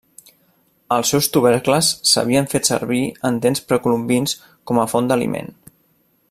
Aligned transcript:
Els 0.95 1.11
seus 1.13 1.27
tubercles 1.35 1.89
s'havien 2.13 2.49
fet 2.55 2.71
servir 2.71 3.03
en 3.31 3.39
temps 3.45 3.63
precolombins 3.73 4.35
com 4.71 4.83
a 4.83 4.89
font 4.95 5.13
d'aliment. 5.13 5.55